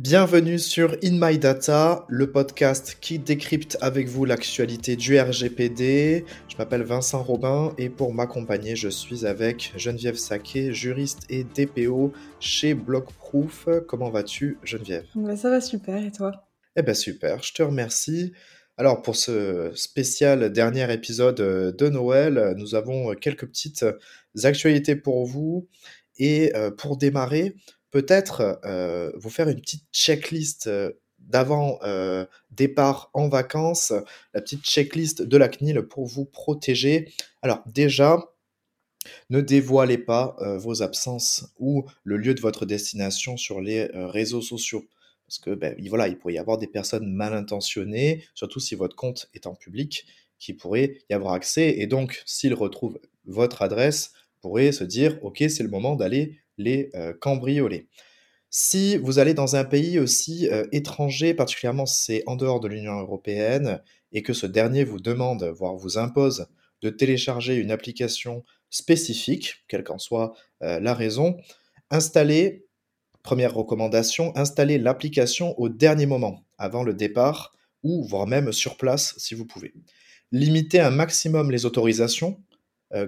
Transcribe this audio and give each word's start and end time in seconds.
Bienvenue 0.00 0.58
sur 0.58 0.96
In 1.04 1.18
My 1.20 1.38
Data, 1.38 2.04
le 2.08 2.32
podcast 2.32 2.98
qui 3.00 3.20
décrypte 3.20 3.78
avec 3.80 4.08
vous 4.08 4.24
l'actualité 4.24 4.96
du 4.96 5.16
RGPD. 5.16 6.24
Je 6.48 6.56
m'appelle 6.56 6.82
Vincent 6.82 7.22
Robin 7.22 7.72
et 7.78 7.88
pour 7.90 8.12
m'accompagner, 8.12 8.74
je 8.74 8.88
suis 8.88 9.24
avec 9.24 9.72
Geneviève 9.76 10.16
Saquet, 10.16 10.72
juriste 10.72 11.20
et 11.30 11.44
DPO 11.44 12.12
chez 12.40 12.74
Blockproof. 12.74 13.68
Comment 13.86 14.10
vas-tu, 14.10 14.58
Geneviève? 14.64 15.06
Bah, 15.14 15.36
Ça 15.36 15.48
va 15.48 15.60
super, 15.60 16.04
et 16.04 16.10
toi? 16.10 16.32
Eh 16.74 16.82
bien 16.82 16.94
super, 16.94 17.40
je 17.44 17.52
te 17.52 17.62
remercie. 17.62 18.32
Alors 18.76 19.00
pour 19.00 19.14
ce 19.14 19.70
spécial 19.76 20.50
dernier 20.52 20.92
épisode 20.92 21.36
de 21.36 21.88
Noël, 21.88 22.54
nous 22.56 22.74
avons 22.74 23.14
quelques 23.14 23.46
petites 23.46 23.86
actualités 24.42 24.96
pour 24.96 25.24
vous. 25.24 25.68
Et 26.18 26.54
euh, 26.54 26.70
pour 26.70 26.96
démarrer, 26.96 27.56
peut-être 27.94 28.58
euh, 28.64 29.12
vous 29.14 29.30
faire 29.30 29.48
une 29.48 29.60
petite 29.60 29.84
checklist 29.92 30.66
euh, 30.66 30.90
d'avant 31.20 31.78
euh, 31.84 32.26
départ 32.50 33.08
en 33.14 33.28
vacances, 33.28 33.92
la 34.34 34.40
petite 34.40 34.64
checklist 34.64 35.22
de 35.22 35.36
la 35.36 35.48
CNIL 35.48 35.80
pour 35.82 36.04
vous 36.04 36.24
protéger. 36.24 37.12
Alors 37.40 37.62
déjà, 37.66 38.18
ne 39.30 39.40
dévoilez 39.40 39.98
pas 39.98 40.36
vos 40.58 40.82
absences 40.82 41.46
ou 41.58 41.84
le 42.02 42.16
lieu 42.16 42.34
de 42.34 42.40
votre 42.40 42.66
destination 42.66 43.36
sur 43.36 43.60
les 43.60 43.84
réseaux 43.92 44.42
sociaux. 44.42 44.84
Parce 45.26 45.38
que 45.38 45.54
ben, 45.54 45.76
voilà, 45.88 46.08
il 46.08 46.18
pourrait 46.18 46.34
y 46.34 46.38
avoir 46.38 46.58
des 46.58 46.66
personnes 46.66 47.10
mal 47.10 47.32
intentionnées, 47.32 48.24
surtout 48.34 48.60
si 48.60 48.74
votre 48.74 48.96
compte 48.96 49.28
est 49.34 49.46
en 49.46 49.54
public, 49.54 50.06
qui 50.38 50.52
pourraient 50.52 50.98
y 51.10 51.14
avoir 51.14 51.34
accès. 51.34 51.74
Et 51.78 51.86
donc, 51.86 52.22
s'ils 52.26 52.54
retrouvent 52.54 52.98
votre 53.24 53.62
adresse, 53.62 54.12
pourraient 54.40 54.72
se 54.72 54.84
dire, 54.84 55.18
OK, 55.22 55.42
c'est 55.48 55.62
le 55.62 55.70
moment 55.70 55.96
d'aller 55.96 56.43
les 56.58 56.90
euh, 56.94 57.12
cambrioler. 57.12 57.88
Si 58.50 58.96
vous 58.96 59.18
allez 59.18 59.34
dans 59.34 59.56
un 59.56 59.64
pays 59.64 59.98
aussi 59.98 60.48
euh, 60.48 60.66
étranger, 60.70 61.34
particulièrement 61.34 61.86
c'est 61.86 62.22
en 62.26 62.36
dehors 62.36 62.60
de 62.60 62.68
l'Union 62.68 63.00
européenne, 63.00 63.80
et 64.12 64.22
que 64.22 64.32
ce 64.32 64.46
dernier 64.46 64.84
vous 64.84 65.00
demande, 65.00 65.42
voire 65.44 65.74
vous 65.74 65.98
impose, 65.98 66.46
de 66.80 66.90
télécharger 66.90 67.56
une 67.56 67.70
application 67.70 68.44
spécifique, 68.70 69.64
quelle 69.68 69.84
qu'en 69.84 69.98
soit 69.98 70.34
euh, 70.62 70.78
la 70.80 70.94
raison, 70.94 71.36
installez, 71.90 72.66
première 73.22 73.54
recommandation, 73.54 74.32
installez 74.36 74.78
l'application 74.78 75.58
au 75.58 75.68
dernier 75.68 76.06
moment, 76.06 76.44
avant 76.58 76.82
le 76.82 76.94
départ, 76.94 77.54
ou 77.82 78.04
voire 78.04 78.26
même 78.26 78.52
sur 78.52 78.76
place 78.76 79.14
si 79.18 79.34
vous 79.34 79.46
pouvez. 79.46 79.74
Limitez 80.30 80.80
un 80.80 80.90
maximum 80.90 81.50
les 81.50 81.66
autorisations, 81.66 82.40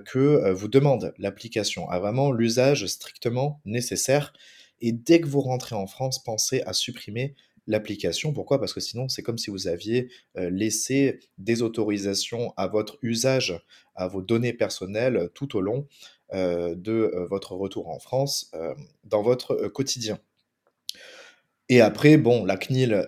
que 0.05 0.19
euh, 0.19 0.53
vous 0.53 0.69
demande 0.69 1.15
l'application, 1.19 1.89
à 1.89 1.99
vraiment 1.99 2.33
l'usage 2.33 2.87
strictement 2.87 3.61
nécessaire. 3.65 4.33
Et 4.81 4.93
dès 4.93 5.21
que 5.21 5.27
vous 5.27 5.41
rentrez 5.41 5.75
en 5.75 5.87
France, 5.87 6.23
pensez 6.23 6.63
à 6.63 6.73
supprimer 6.73 7.35
l'application. 7.67 8.33
Pourquoi? 8.33 8.61
Parce 8.61 8.73
que 8.73 8.81
sinon, 8.81 9.09
c'est 9.09 9.23
comme 9.23 9.39
si 9.39 9.51
vous 9.51 9.69
aviez 9.69 10.09
euh, 10.37 10.51
laissé 10.51 11.21
des 11.39 11.63
autorisations 11.63 12.53
à 12.57 12.69
votre 12.69 12.99
usage, 13.03 13.61
à 13.95 14.09
vos 14.09 14.23
données 14.23 14.53
personnelles 14.53 15.31
tout 15.35 15.57
au 15.57 15.61
long 15.61 15.87
de 16.33 17.25
votre 17.31 17.55
retour 17.55 17.89
en 17.89 18.01
France 18.01 18.51
dans 19.05 19.23
votre 19.23 19.69
quotidien. 19.69 20.19
Et 21.69 21.81
après, 21.81 22.17
bon, 22.17 22.45
la 22.45 22.57
CNIL 22.57 23.07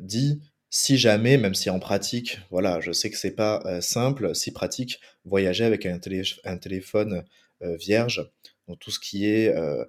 dit 0.00 0.40
si 0.78 0.98
jamais, 0.98 1.38
même 1.38 1.54
si 1.54 1.70
en 1.70 1.78
pratique, 1.78 2.38
voilà, 2.50 2.80
je 2.80 2.92
sais 2.92 3.08
que 3.08 3.16
c'est 3.16 3.34
pas 3.34 3.62
euh, 3.64 3.80
simple, 3.80 4.34
si 4.34 4.52
pratique, 4.52 5.00
voyager 5.24 5.64
avec 5.64 5.86
un, 5.86 5.98
téléphone 5.98 7.24
euh, 7.62 7.76
vierge, 7.76 8.30
tout 8.78 8.90
ce 8.90 9.00
qui 9.00 9.24
est 9.26 9.48
euh, 9.56 9.86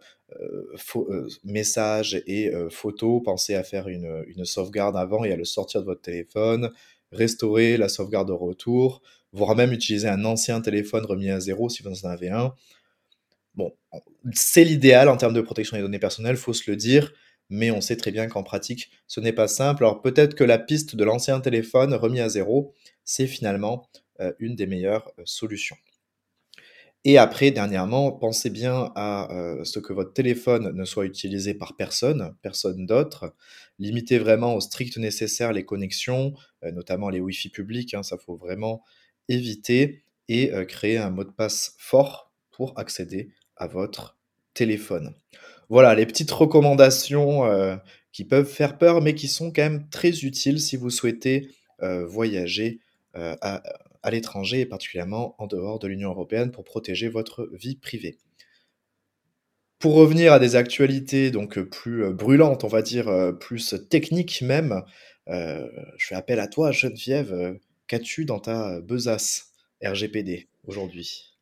message 1.43 2.23
et 2.25 2.53
photos, 2.69 3.21
pensez 3.21 3.55
à 3.55 3.63
faire 3.63 3.89
une, 3.89 4.23
une, 4.27 4.45
sauvegarde 4.45 4.95
avant 4.95 5.25
et 5.25 5.33
à 5.33 5.35
le 5.35 5.43
sortir 5.43 5.81
de 5.81 5.85
votre 5.85 6.01
téléphone, 6.01 6.71
restaurer 7.11 7.75
la 7.75 7.89
sauvegarde 7.89 8.29
au 8.29 8.37
retour, 8.37 9.01
voire 9.33 9.57
même 9.57 9.73
utiliser 9.73 10.07
un 10.07 10.23
ancien 10.23 10.61
téléphone 10.61 11.05
remis 11.05 11.29
à 11.29 11.41
zéro 11.41 11.67
si 11.67 11.83
vous 11.83 12.05
en 12.05 12.09
avez 12.09 12.29
un. 12.29 12.53
Bon, 13.55 13.75
c'est 14.31 14.63
l'idéal 14.63 15.09
en 15.09 15.17
termes 15.17 15.33
de 15.33 15.41
protection 15.41 15.75
des 15.75 15.83
données 15.83 15.99
personnelles, 15.99 16.37
faut 16.37 16.53
se 16.53 16.71
le 16.71 16.77
dire 16.77 17.11
mais 17.49 17.71
on 17.71 17.81
sait 17.81 17.97
très 17.97 18.11
bien 18.11 18.27
qu'en 18.27 18.43
pratique, 18.43 18.91
ce 19.07 19.19
n'est 19.19 19.33
pas 19.33 19.47
simple. 19.47 19.83
Alors 19.83 20.01
peut-être 20.01 20.35
que 20.35 20.43
la 20.43 20.59
piste 20.59 20.95
de 20.95 21.03
l'ancien 21.03 21.39
téléphone 21.39 21.93
remis 21.93 22.19
à 22.19 22.29
zéro, 22.29 22.73
c'est 23.05 23.27
finalement 23.27 23.89
euh, 24.19 24.33
une 24.39 24.55
des 24.55 24.67
meilleures 24.67 25.11
euh, 25.19 25.23
solutions. 25.25 25.77
Et 27.03 27.17
après, 27.17 27.51
dernièrement, 27.51 28.11
pensez 28.11 28.49
bien 28.49 28.91
à 28.95 29.31
euh, 29.31 29.63
ce 29.63 29.79
que 29.79 29.93
votre 29.93 30.11
téléphone 30.11 30.75
ne 30.75 30.83
soit 30.83 31.05
utilisé 31.05 31.53
par 31.53 31.77
personne, 31.77 32.35
personne 32.41 32.85
d'autre. 32.85 33.33
Limitez 33.79 34.17
vraiment 34.17 34.55
au 34.55 34.59
strict 34.59 34.97
nécessaire 34.97 35.53
les 35.53 35.63
connexions, 35.63 36.33
notamment 36.63 37.09
les 37.09 37.21
Wi-Fi 37.21 37.49
publics, 37.49 37.93
hein, 37.93 38.03
ça 38.03 38.17
faut 38.17 38.35
vraiment 38.35 38.83
éviter, 39.29 40.03
et 40.27 40.51
créer 40.67 40.97
un 40.97 41.11
mot 41.11 41.23
de 41.23 41.31
passe 41.31 41.75
fort 41.77 42.33
pour 42.51 42.77
accéder 42.77 43.29
à 43.55 43.67
votre 43.67 44.17
téléphone. 44.53 45.13
Voilà, 45.69 45.95
les 45.95 46.05
petites 46.05 46.31
recommandations 46.31 47.45
euh, 47.45 47.75
qui 48.13 48.23
peuvent 48.23 48.49
faire 48.49 48.77
peur, 48.77 49.01
mais 49.01 49.15
qui 49.15 49.27
sont 49.27 49.51
quand 49.51 49.63
même 49.63 49.89
très 49.89 50.19
utiles 50.21 50.61
si 50.61 50.77
vous 50.77 50.89
souhaitez 50.89 51.49
euh, 51.83 52.05
voyager 52.05 52.79
euh, 53.15 53.35
à, 53.41 53.61
l'étranger 54.09 54.61
et 54.61 54.65
particulièrement 54.65 55.35
en 55.37 55.47
dehors 55.47 55.79
de 55.79 55.87
l'Union 55.87 56.11
européenne 56.11 56.51
pour 56.51 56.63
protéger 56.63 57.09
votre 57.09 57.49
vie 57.51 57.75
privée. 57.75 58.17
Pour 59.79 59.95
revenir 59.95 60.31
à 60.31 60.39
des 60.39 60.55
actualités 60.55 61.29
donc 61.29 61.59
plus 61.59 62.13
brûlantes, 62.13 62.63
on 62.63 62.69
va 62.69 62.81
dire 62.81 63.33
plus 63.37 63.75
techniques 63.89 64.41
même, 64.41 64.81
je 65.27 66.07
fais 66.07 66.15
appel 66.15 66.39
à 66.39 66.47
toi, 66.47 66.71
Geneviève. 66.71 67.59
Qu'as-tu 67.87 68.23
dans 68.23 68.39
ta 68.39 68.79
besace 68.79 69.51
RGPD 69.83 70.47
aujourd'hui? 70.65 71.36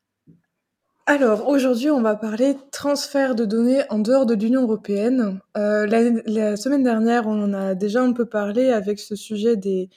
Alors 1.08 1.48
aujourd'hui, 1.48 1.88
on 1.88 2.02
va 2.02 2.16
parler 2.16 2.56
transfert 2.72 3.36
de 3.36 3.44
données 3.44 3.84
en 3.90 4.00
dehors 4.00 4.26
de 4.26 4.34
l'Union 4.34 4.62
européenne. 4.62 5.40
Euh, 5.56 5.86
la, 5.86 6.56
semaine 6.56 6.82
dernière, 6.82 7.28
on 7.28 7.40
en 7.44 7.54
a 7.54 7.76
déjà 7.76 8.02
un 8.02 8.12
peu 8.12 8.26
parlé 8.26 8.70
avec 8.70 8.98
ce 8.98 9.14
sujet 9.14 9.56
des, 9.56 9.88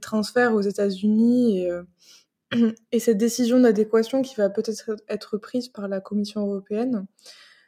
transferts 0.00 0.54
aux 0.54 0.60
États-Unis 0.60 1.60
et, 1.60 1.70
euh, 1.70 1.84
et, 2.92 2.98
cette 2.98 3.16
décision 3.16 3.60
d'adéquation 3.60 4.22
qui 4.22 4.34
va 4.34 4.50
peut-être 4.50 4.96
être 5.08 5.38
prise 5.38 5.68
par 5.68 5.86
la 5.86 6.00
Commission 6.00 6.44
européenne. 6.44 7.06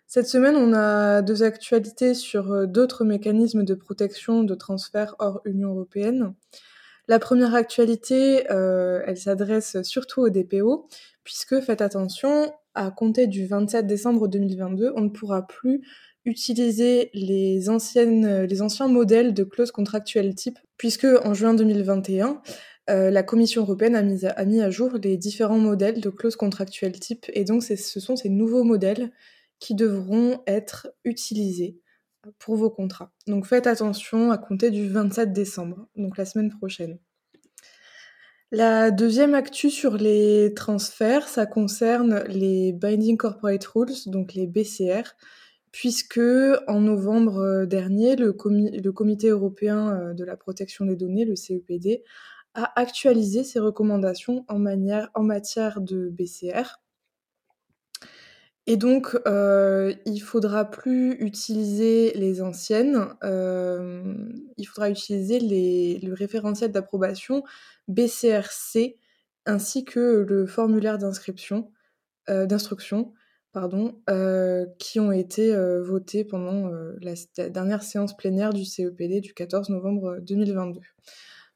Cette 0.09 0.27
semaine, 0.27 0.57
on 0.57 0.73
a 0.73 1.23
deux 1.23 1.45
actualités 1.45 2.15
sur 2.15 2.51
euh, 2.51 2.67
d'autres 2.67 3.05
mécanismes 3.05 3.63
de 3.63 3.75
protection 3.75 4.43
de 4.43 4.55
transfert 4.57 5.15
hors 5.21 5.41
Union 5.45 5.71
européenne. 5.71 6.35
La 7.09 7.19
première 7.19 7.55
actualité, 7.55 8.45
elle 8.49 9.17
s'adresse 9.17 9.83
surtout 9.83 10.21
aux 10.21 10.29
DPO, 10.29 10.89
puisque 11.25 11.61
faites 11.61 11.81
attention, 11.81 12.53
à 12.75 12.91
compter 12.91 13.27
du 13.27 13.47
27 13.47 13.87
décembre 13.87 14.29
2022, 14.29 14.93
on 14.95 15.01
ne 15.01 15.09
pourra 15.09 15.47
plus 15.47 15.83
utiliser 16.25 17.11
les 17.15 17.69
anciens 17.69 18.89
modèles 18.89 19.35
de 19.35 19.45
clauses 19.45 19.73
contractuelles 19.73 20.35
type, 20.35 20.59
puisque 20.77 21.07
en 21.25 21.35
juin 21.35 21.55
2021, 21.55 22.41
euh, 22.91 23.11
la 23.11 23.23
Commission 23.23 23.63
européenne 23.63 23.97
a 23.97 24.03
mis, 24.03 24.25
à, 24.25 24.31
a 24.31 24.45
mis, 24.45 24.61
à, 24.61 24.71
jour 24.71 24.93
les 25.03 25.17
différents 25.17 25.59
modèles 25.59 26.01
de 26.01 26.11
clauses 26.11 26.37
contractuelles 26.37 26.99
type, 26.99 27.27
et 27.33 27.45
donc 27.45 27.63
ce 27.63 28.01
sont 28.01 28.17
ces 28.17 28.29
nouveaux 28.29 28.65
modèles 28.65 29.11
qui 29.59 29.75
devront 29.75 30.41
être 30.47 30.89
utilisés 31.05 31.81
pour 32.39 32.57
vos 32.57 32.71
contrats. 32.71 33.13
Donc 33.27 33.47
faites 33.47 33.67
attention 33.67 34.31
à 34.31 34.39
compter 34.39 34.71
du 34.71 34.89
27 34.89 35.33
décembre, 35.33 35.89
donc 35.97 36.17
la 36.17 36.25
semaine 36.25 36.51
prochaine. 36.51 36.99
La 38.51 38.91
deuxième 38.91 39.35
actu 39.35 39.69
sur 39.69 39.99
les 39.99 40.55
transferts, 40.55 41.29
ça 41.29 41.45
concerne 41.45 42.25
les 42.29 42.73
Binding 42.73 43.19
Corporate 43.19 43.65
Rules, 43.67 43.93
donc 44.07 44.33
les 44.33 44.47
BCR, 44.47 45.03
puisque 45.71 46.21
en 46.67 46.81
novembre 46.81 47.41
euh, 47.41 47.67
dernier, 47.67 48.17
le, 48.17 48.33
Comité 48.33 49.29
européen 49.29 49.91
euh, 49.91 50.15
de 50.15 50.25
la 50.25 50.37
protection 50.37 50.87
des 50.87 50.97
données, 50.97 51.27
le 51.27 51.37
CEPD, 51.37 52.03
a 52.55 52.73
actualisé 52.81 53.45
ses 53.45 53.59
recommandations 53.61 54.47
en, 54.49 54.65
en 54.65 55.23
matière 55.23 55.83
de 55.83 56.09
BCR. 56.09 56.81
Et 58.71 58.77
donc, 58.77 59.19
euh, 59.27 59.95
il 60.05 60.21
faudra 60.21 60.71
plus 60.71 61.15
utiliser 61.21 62.13
les 62.15 62.43
anciennes, 62.43 63.09
il 63.23 64.65
faudra 64.67 64.91
utiliser 64.91 65.41
le 65.41 66.13
référentiel 66.13 66.71
d'approbation 66.71 67.43
BCRC 67.89 68.99
ainsi 69.49 69.85
que 69.85 70.25
le 70.29 70.47
formulaire 70.47 70.99
d'inscription, 70.99 71.73
euh, 72.29 72.47
d'instruction, 72.47 73.15
pardon, 73.53 73.99
euh, 74.11 74.67
qui 74.79 75.01
ont 75.01 75.11
été 75.11 75.55
euh, 75.55 75.83
votés 75.83 76.25
pendant 76.25 76.71
la, 77.01 77.49
dernière 77.49 77.83
séance 77.83 78.17
plénière 78.17 78.53
du 78.53 78.65
CEPD 78.65 79.21
du 79.21 79.33
14 79.33 79.71
novembre 79.71 80.19
2022. 80.21 80.81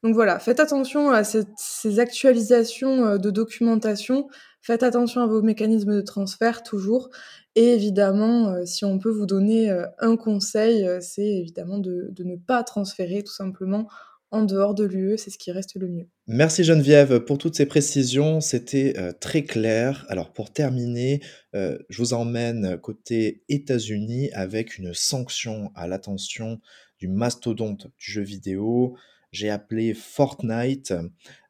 Donc 0.03 0.15
voilà, 0.15 0.39
faites 0.39 0.59
attention 0.59 1.11
à 1.11 1.23
ces 1.23 1.99
actualisations 1.99 3.17
de 3.17 3.29
documentation, 3.29 4.27
faites 4.63 4.81
attention 4.81 5.21
à 5.21 5.27
vos 5.27 5.43
mécanismes 5.43 5.93
de 5.93 6.01
transfert 6.01 6.63
toujours, 6.63 7.11
Et 7.55 7.67
évidemment, 7.73 8.65
si 8.65 8.83
on 8.83 8.97
peut 8.97 9.11
vous 9.11 9.27
donner 9.27 9.69
un 9.99 10.15
conseil, 10.15 10.87
c'est 11.01 11.27
évidemment 11.27 11.77
de, 11.77 12.11
ne 12.17 12.35
pas 12.35 12.63
transférer 12.63 13.21
tout 13.21 13.33
simplement 13.33 13.87
en 14.33 14.45
dehors 14.45 14.73
de 14.73 14.83
l'UE, 14.83 15.15
c'est 15.19 15.29
ce 15.29 15.37
qui 15.37 15.51
reste 15.51 15.75
le 15.75 15.87
mieux. 15.87 16.07
Merci 16.25 16.63
Geneviève 16.63 17.19
pour 17.19 17.37
toutes 17.37 17.55
ces 17.55 17.67
précisions, 17.67 18.41
c'était 18.41 18.95
euh, 18.97 19.13
très 19.13 19.43
clair. 19.43 20.07
Alors 20.09 20.33
pour 20.33 20.51
terminer, 20.51 21.21
euh, 21.53 21.77
je 21.89 21.99
vous 21.99 22.13
emmène 22.13 22.79
côté 22.79 23.43
États-Unis 23.47 24.31
avec 24.33 24.79
une 24.79 24.91
sanction 24.95 25.71
à 25.75 25.87
l'attention 25.87 26.59
du 26.97 27.07
mastodonte 27.07 27.85
du 27.99 28.11
jeu 28.11 28.23
vidéo. 28.23 28.97
J'ai 29.33 29.49
appelé 29.49 29.93
Fortnite, 29.93 30.93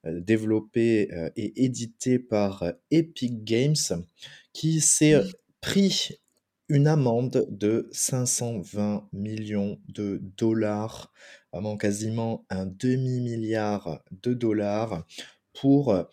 euh, 0.06 0.20
développé 0.20 1.10
et 1.36 1.64
édité 1.64 2.18
par 2.18 2.66
Epic 2.90 3.44
Games, 3.44 3.76
qui 4.54 4.82
s'est 4.82 5.22
pris 5.62 6.18
une 6.70 6.88
amende 6.88 7.46
de 7.52 7.88
520 7.92 9.08
millions 9.14 9.80
de 9.90 10.20
dollars, 10.38 11.14
vraiment 11.52 11.78
quasiment 11.78 12.46
un 12.50 12.66
demi-milliard 12.66 14.02
de 14.24 14.34
dollars 14.34 15.06
pour 15.54 15.92
euh, 15.92 16.04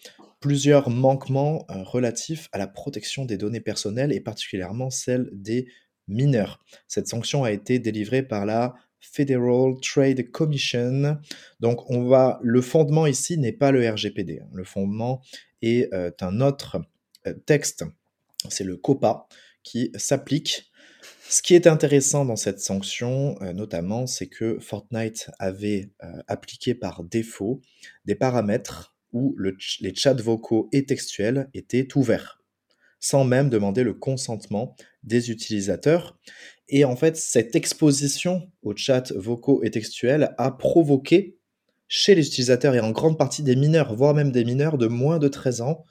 plusieurs 0.41 0.91
manquements 0.91 1.65
euh, 1.71 1.83
relatifs 1.83 2.49
à 2.53 2.59
la 2.59 2.67
protection 2.67 3.25
des 3.25 3.39
données 3.39 3.61
personnelles 3.61 4.13
et 4.13 4.21
particulièrement 4.21 4.91
celles 4.91 5.31
des 5.33 5.67
mineurs. 6.09 6.63
Cette 6.89 7.09
sanction 7.09 7.45
a 7.45 7.53
été 7.53 7.79
délivrée 7.79 8.23
par 8.23 8.45
la 8.45 8.75
Federal 9.01 9.75
Trade 9.83 10.31
Commission. 10.31 11.19
Donc 11.61 11.91
on 11.91 12.05
va 12.05 12.39
le 12.43 12.61
fondement 12.61 13.07
ici 13.07 13.39
n'est 13.39 13.53
pas 13.53 13.71
le 13.71 13.89
RGPD. 13.89 14.41
Hein. 14.43 14.49
Le 14.53 14.65
fondement 14.65 15.23
est 15.63 15.93
euh, 15.93 16.11
un 16.21 16.41
autre 16.41 16.81
texte, 17.47 17.85
c'est 18.49 18.65
le 18.65 18.77
COPA 18.77 19.27
qui 19.63 19.91
s'applique. 19.97 20.71
Ce 21.29 21.43
qui 21.43 21.55
est 21.55 21.67
intéressant 21.67 22.25
dans 22.25 22.37
cette 22.37 22.61
sanction, 22.61 23.41
euh, 23.41 23.53
notamment, 23.53 24.07
c'est 24.07 24.27
que 24.27 24.59
Fortnite 24.59 25.31
avait 25.39 25.93
euh, 26.03 26.23
appliqué 26.27 26.75
par 26.75 27.05
défaut 27.05 27.61
des 28.05 28.17
paramètres 28.17 28.97
où 29.13 29.37
les 29.39 29.95
chats 29.95 30.15
vocaux 30.15 30.69
et 30.73 30.87
textuels 30.87 31.49
étaient 31.55 31.87
ouverts, 31.97 32.43
sans 33.01 33.25
même 33.25 33.49
demander 33.49 33.83
le 33.83 33.95
consentement 33.95 34.77
des 35.03 35.31
utilisateurs. 35.31 36.19
Et 36.73 36.85
en 36.85 36.95
fait, 36.95 37.17
cette 37.17 37.57
exposition 37.57 38.49
aux 38.63 38.77
chats 38.77 39.13
vocaux 39.17 39.63
et 39.65 39.71
textuels 39.71 40.35
a 40.39 40.53
provoqué 40.53 41.37
chez 41.89 42.15
les 42.15 42.27
utilisateurs 42.27 42.77
et 42.77 42.81
en 42.81 42.93
grande 42.93 43.19
partie 43.19 43.43
des 43.43 43.57
mineurs, 43.57 43.95
voire 43.97 44.15
même 44.15 44.31
des 44.31 44.45
mineurs 44.45 44.79
de 44.79 44.87
moins 44.87 45.19
de 45.19 45.27
13 45.27 45.63
ans, 45.63 45.85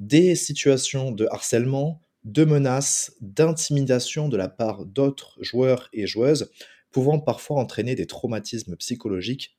des 0.00 0.34
situations 0.34 1.12
de 1.12 1.28
harcèlement, 1.30 2.00
de 2.24 2.44
menaces, 2.44 3.12
d'intimidation 3.20 4.28
de 4.28 4.36
la 4.36 4.48
part 4.48 4.84
d'autres 4.86 5.38
joueurs 5.40 5.88
et 5.92 6.08
joueuses, 6.08 6.50
pouvant 6.90 7.20
parfois 7.20 7.60
entraîner 7.60 7.94
des 7.94 8.06
traumatismes 8.06 8.74
psychologiques 8.74 9.56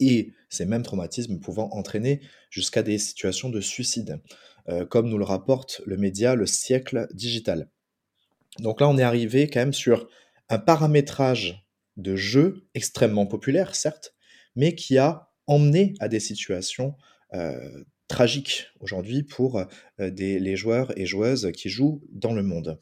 et 0.00 0.32
ces 0.48 0.66
mêmes 0.66 0.82
traumatismes 0.82 1.38
pouvant 1.38 1.70
entraîner 1.70 2.20
jusqu'à 2.50 2.82
des 2.82 2.98
situations 2.98 3.50
de 3.50 3.60
suicide, 3.60 4.20
euh, 4.68 4.84
comme 4.84 5.08
nous 5.08 5.18
le 5.18 5.24
rapporte 5.24 5.82
le 5.86 5.96
média 5.96 6.34
Le 6.34 6.46
siècle 6.46 7.06
digital. 7.14 7.68
Donc 8.58 8.80
là, 8.80 8.88
on 8.88 8.98
est 8.98 9.02
arrivé 9.02 9.48
quand 9.48 9.60
même 9.60 9.72
sur 9.72 10.08
un 10.48 10.58
paramétrage 10.58 11.66
de 11.96 12.16
jeu 12.16 12.66
extrêmement 12.74 13.26
populaire, 13.26 13.74
certes, 13.74 14.14
mais 14.56 14.74
qui 14.74 14.98
a 14.98 15.30
emmené 15.46 15.94
à 16.00 16.08
des 16.08 16.20
situations 16.20 16.94
euh, 17.34 17.84
tragique 18.08 18.66
aujourd'hui 18.80 19.22
pour 19.22 19.58
euh, 19.58 19.64
les 19.98 20.56
joueurs 20.56 20.96
et 20.98 21.06
joueuses 21.06 21.50
qui 21.54 21.70
jouent 21.70 22.02
dans 22.10 22.34
le 22.34 22.42
monde. 22.42 22.78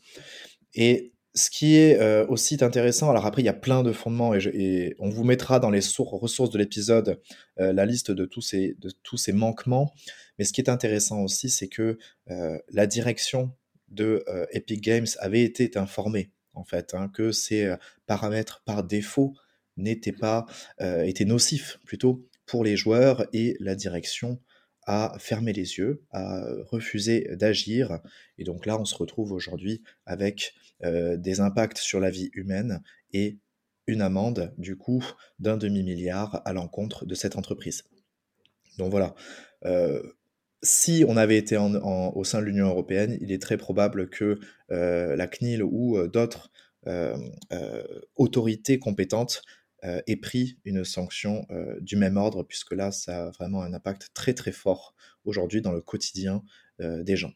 Et 0.74 1.12
ce 1.34 1.50
qui 1.50 1.76
est 1.76 2.00
euh, 2.00 2.26
aussi 2.26 2.58
intéressant, 2.60 3.10
alors 3.10 3.26
après 3.26 3.42
il 3.42 3.44
y 3.44 3.50
a 3.50 3.52
plein 3.54 3.84
de 3.84 3.92
fondements 3.92 4.34
et, 4.34 4.96
on 4.98 5.08
vous 5.08 5.22
mettra 5.22 5.60
dans 5.60 5.70
les 5.70 5.80
ressources 5.98 6.50
de 6.50 6.58
l'épisode 6.58 7.20
la 7.56 7.86
liste 7.86 8.10
de 8.10 8.24
tous 8.24 9.16
ces 9.16 9.32
manquements, 9.32 9.92
mais 10.38 10.44
ce 10.44 10.52
qui 10.52 10.60
est 10.60 10.68
intéressant 10.68 11.22
aussi 11.22 11.48
c'est 11.48 11.68
que 11.68 11.98
la 12.26 12.86
direction 12.88 13.52
de 13.90 14.24
Epic 14.52 14.80
Games 14.80 15.06
avait 15.18 15.42
été 15.42 15.76
informée 15.76 16.32
en 16.54 16.64
fait, 16.64 16.94
hein, 16.94 17.08
que 17.08 17.32
ces 17.32 17.74
paramètres 18.06 18.62
par 18.64 18.84
défaut 18.84 19.34
n'étaient 19.76 20.12
pas, 20.12 20.46
étaient 20.80 21.24
nocifs 21.24 21.78
plutôt 21.84 22.26
pour 22.46 22.64
les 22.64 22.76
joueurs 22.76 23.26
et 23.32 23.56
la 23.60 23.74
direction 23.74 24.40
à 24.86 25.16
fermer 25.18 25.52
les 25.52 25.78
yeux, 25.78 26.02
à 26.10 26.42
refuser 26.68 27.28
d'agir. 27.36 28.00
Et 28.38 28.44
donc 28.44 28.66
là, 28.66 28.80
on 28.80 28.84
se 28.84 28.96
retrouve 28.96 29.32
aujourd'hui 29.32 29.82
avec 30.04 30.54
euh, 30.82 31.16
des 31.16 31.40
impacts 31.40 31.78
sur 31.78 32.00
la 32.00 32.10
vie 32.10 32.30
humaine 32.32 32.82
et 33.12 33.38
une 33.86 34.02
amende, 34.02 34.52
du 34.58 34.76
coup, 34.76 35.04
d'un 35.38 35.56
demi-milliard 35.56 36.42
à 36.44 36.52
l'encontre 36.52 37.06
de 37.06 37.14
cette 37.14 37.36
entreprise. 37.36 37.84
Donc 38.78 38.90
voilà. 38.90 39.14
Euh, 39.64 40.02
si 40.62 41.04
on 41.08 41.16
avait 41.16 41.36
été 41.36 41.56
au 41.56 42.24
sein 42.24 42.40
de 42.40 42.44
l'Union 42.44 42.68
européenne, 42.68 43.16
il 43.20 43.32
est 43.32 43.40
très 43.40 43.56
probable 43.56 44.10
que 44.10 44.38
euh, 44.70 45.16
la 45.16 45.26
CNIL 45.26 45.62
ou 45.62 45.98
d'autres 46.08 46.50
autorités 48.16 48.78
compétentes 48.78 49.42
euh, 49.82 50.02
ait 50.06 50.16
pris 50.16 50.58
une 50.66 50.84
sanction 50.84 51.46
euh, 51.50 51.80
du 51.80 51.96
même 51.96 52.18
ordre, 52.18 52.42
puisque 52.42 52.72
là, 52.72 52.92
ça 52.92 53.28
a 53.28 53.30
vraiment 53.30 53.62
un 53.62 53.72
impact 53.72 54.10
très 54.12 54.34
très 54.34 54.52
fort 54.52 54.94
aujourd'hui 55.24 55.62
dans 55.62 55.72
le 55.72 55.80
quotidien 55.80 56.42
euh, 56.82 57.02
des 57.02 57.16
gens. 57.16 57.32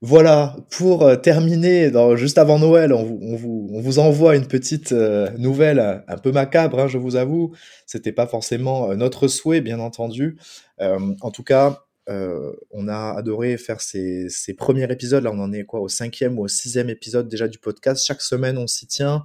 Voilà, 0.00 0.54
pour 0.70 1.20
terminer, 1.22 1.90
juste 2.14 2.38
avant 2.38 2.60
Noël, 2.60 2.92
on 2.92 3.02
vous, 3.34 3.98
envoie 3.98 4.36
une 4.36 4.46
petite 4.46 4.92
nouvelle 4.92 6.04
un 6.06 6.18
peu 6.18 6.30
macabre, 6.30 6.78
hein, 6.78 6.86
je 6.86 6.98
vous 6.98 7.16
avoue. 7.16 7.52
C'était 7.84 8.12
pas 8.12 8.28
forcément 8.28 8.94
notre 8.94 9.26
souhait, 9.26 9.60
bien 9.60 9.80
entendu. 9.80 10.38
en 10.78 11.30
tout 11.32 11.42
cas, 11.42 11.87
on 12.08 12.88
a 12.88 13.14
adoré 13.16 13.56
faire 13.58 13.80
ces, 13.80 14.28
premiers 14.56 14.90
épisodes. 14.90 15.22
Là, 15.22 15.30
on 15.32 15.38
en 15.38 15.52
est 15.52 15.64
quoi 15.64 15.80
au 15.80 15.88
cinquième 15.88 16.38
ou 16.38 16.44
au 16.44 16.48
sixième 16.48 16.88
épisode 16.90 17.28
déjà 17.28 17.48
du 17.48 17.58
podcast. 17.58 18.04
Chaque 18.04 18.22
semaine, 18.22 18.58
on 18.58 18.66
s'y 18.66 18.86
tient. 18.86 19.24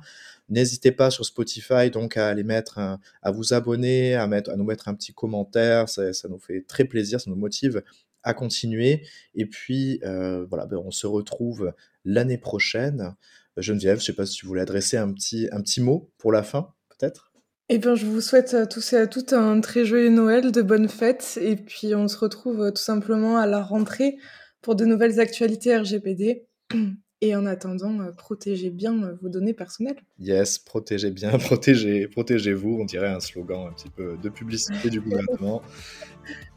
N'hésitez 0.50 0.92
pas 0.92 1.10
sur 1.10 1.26
Spotify 1.26 1.90
donc 1.90 2.18
à 2.18 2.34
mettre, 2.36 2.80
à 3.22 3.32
vous 3.32 3.54
abonner, 3.54 4.16
à 4.16 4.28
nous 4.28 4.64
mettre 4.64 4.88
un 4.90 4.94
petit 4.94 5.14
commentaire. 5.14 5.90
Ça, 5.90 6.12
nous 6.30 6.40
fait 6.40 6.66
très 6.68 6.84
plaisir, 6.86 7.22
ça 7.22 7.30
nous 7.30 7.38
motive 7.38 7.84
à 8.24 8.34
continuer. 8.34 9.06
Et 9.36 9.46
puis 9.46 10.00
euh, 10.04 10.46
voilà, 10.50 10.66
ben, 10.66 10.78
on 10.78 10.92
se 10.92 11.08
retrouve 11.08 11.74
l'année 12.06 12.38
prochaine. 12.38 13.16
Geneviève, 13.58 13.98
je 13.98 14.04
ne 14.04 14.06
sais 14.06 14.14
pas 14.14 14.26
si 14.26 14.36
tu 14.36 14.46
voulais 14.46 14.62
adresser 14.62 14.98
un 14.98 15.12
petit, 15.14 15.48
un 15.52 15.62
petit 15.62 15.82
mot 15.82 16.12
pour 16.18 16.32
la 16.32 16.44
fin, 16.44 16.74
peut-être? 16.90 17.33
Eh 17.76 17.80
bien, 17.80 17.96
je 17.96 18.06
vous 18.06 18.22
souhaite 18.22 18.54
à 18.54 18.68
tous 18.68 18.94
et 18.94 18.98
à 18.98 19.08
toutes 19.08 19.34
un 19.34 19.60
très 19.60 19.84
joyeux 19.84 20.12
Noël, 20.12 20.52
de 20.52 20.62
bonnes 20.62 20.88
fêtes, 20.88 21.40
et 21.42 21.56
puis 21.56 21.96
on 21.96 22.08
se 22.08 22.20
retrouve 22.20 22.62
euh, 22.62 22.70
tout 22.70 22.84
simplement 22.84 23.40
à 23.40 23.48
la 23.48 23.64
rentrée 23.64 24.18
pour 24.62 24.76
de 24.76 24.86
nouvelles 24.86 25.20
actualités 25.20 25.76
RGPD. 25.76 26.46
Et 27.22 27.36
en 27.36 27.48
attendant, 27.48 28.00
euh, 28.02 28.12
protégez 28.12 28.70
bien 28.70 29.02
euh, 29.02 29.16
vos 29.24 29.30
données 29.30 29.56
personnelles. 29.56 30.00
Yes, 30.20 30.60
protégez 30.60 31.10
bien, 31.10 31.32
protégez, 31.40 32.08
protégez-vous. 32.08 32.78
On 32.80 32.86
dirait 32.86 33.10
un 33.10 33.20
slogan 33.20 33.66
un 33.68 33.74
petit 33.74 33.90
peu 33.90 34.18
de 34.22 34.30
publicité 34.30 34.92
du 34.92 35.02
gouvernement. 35.02 35.64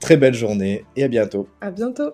Très 0.01 0.19
belle 0.19 0.35
journée 0.35 0.85
et 0.97 1.05
à 1.05 1.09
bientôt. 1.09 1.49
À 1.63 1.71
bientôt. 1.71 2.13